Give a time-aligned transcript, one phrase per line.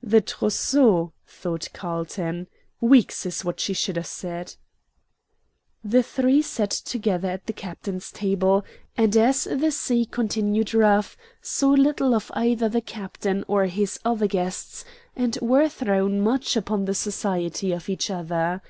[0.00, 2.46] "The trousseau," thought Carlton.
[2.80, 4.54] "Weeks is what she should have said."
[5.82, 8.64] The three sat together at the captain's table,
[8.96, 14.28] and as the sea continued rough, saw little of either the captain or his other
[14.28, 14.84] guests,
[15.16, 18.62] and were thrown much upon the society of each other.